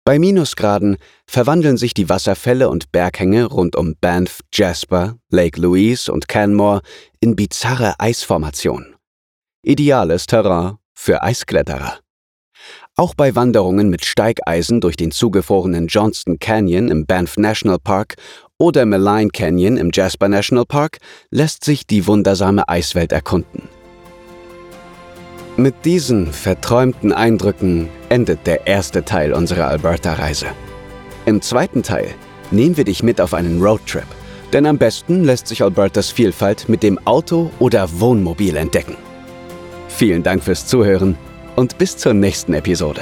Bei 0.09 0.19
Minusgraden 0.19 0.97
verwandeln 1.27 1.77
sich 1.77 1.93
die 1.93 2.09
Wasserfälle 2.09 2.71
und 2.71 2.93
Berghänge 2.93 3.45
rund 3.45 3.77
um 3.77 3.95
Banff, 4.01 4.41
Jasper, 4.51 5.19
Lake 5.29 5.61
Louise 5.61 6.11
und 6.11 6.29
Canmore 6.29 6.81
in 7.21 7.37
bizarre 7.37 7.93
Eisformationen. 7.99 8.97
Ideales 9.63 10.27
Terrain 10.27 10.79
für 10.95 11.23
Eiskletterer. 11.23 11.99
Auch 12.97 13.13
bei 13.15 13.35
Wanderungen 13.35 13.91
mit 13.91 14.03
Steigeisen 14.03 14.81
durch 14.81 14.97
den 14.97 15.11
zugefrorenen 15.11 15.89
Johnston 15.89 16.39
Canyon 16.39 16.91
im 16.91 17.05
Banff 17.05 17.37
National 17.37 17.79
Park 17.79 18.15
oder 18.57 18.87
Malign 18.87 19.31
Canyon 19.31 19.77
im 19.77 19.91
Jasper 19.93 20.31
National 20.31 20.65
Park 20.65 21.01
lässt 21.31 21.65
sich 21.65 21.87
die 21.87 22.07
wundersame 22.07 22.67
Eiswelt 22.67 23.13
erkunden. 23.13 23.69
Mit 25.59 25.85
diesen 25.85 26.33
verträumten 26.33 27.13
Eindrücken 27.13 27.89
endet 28.11 28.47
der 28.47 28.69
erste 28.69 29.05
Teil 29.05 29.33
unserer 29.33 29.67
Alberta-Reise. 29.67 30.47
Im 31.27 31.43
zweiten 31.43 31.83
Teil 31.83 32.15
nehmen 32.53 32.77
wir 32.77 32.85
dich 32.85 33.03
mit 33.03 33.21
auf 33.21 33.35
einen 33.35 33.61
Roadtrip, 33.61 34.07
denn 34.53 34.67
am 34.67 34.79
besten 34.79 35.25
lässt 35.25 35.49
sich 35.49 35.65
Albertas 35.65 36.11
Vielfalt 36.11 36.69
mit 36.69 36.85
dem 36.85 37.05
Auto 37.09 37.51
oder 37.59 37.89
Wohnmobil 37.99 38.57
entdecken. 38.57 38.97
Vielen 39.89 40.23
Dank 40.23 40.45
fürs 40.45 40.65
Zuhören 40.65 41.19
und 41.57 41.77
bis 41.77 41.97
zur 41.97 42.15
nächsten 42.15 42.55
Episode. 42.55 43.01